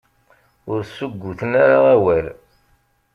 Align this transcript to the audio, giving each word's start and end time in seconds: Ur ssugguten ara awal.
Ur 0.71 0.79
ssugguten 0.83 1.51
ara 1.63 1.77
awal. 1.93 2.25